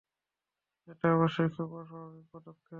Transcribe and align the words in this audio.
এটা 0.87 1.07
অবশ্যই 1.15 1.49
খুব 1.49 1.69
অস্বাভাবিক 1.73 2.25
পদক্ষেপ। 2.31 2.69